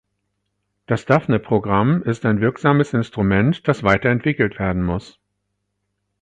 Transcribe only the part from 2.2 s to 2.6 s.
ein